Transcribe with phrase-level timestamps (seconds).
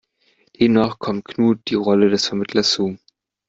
[0.59, 2.97] Demnach kommt Knut die Rolle des Vermittlers zu.